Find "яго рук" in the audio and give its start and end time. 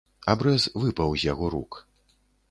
1.33-1.77